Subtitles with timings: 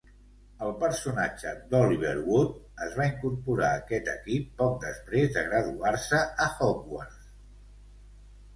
[0.67, 2.55] El personatge d"Oliver Wood
[2.87, 7.33] es va incorporar a aquest equip poc després de graduar-se a Hogwarts.